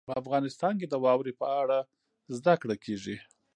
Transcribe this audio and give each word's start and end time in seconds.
په 0.07 0.11
افغانستان 0.21 0.73
کې 0.79 0.87
د 0.89 0.95
واورې 1.03 1.33
په 1.41 1.47
اړه 1.61 1.79
زده 2.37 2.53
کړه 2.61 2.75
کېږي. 2.83 3.15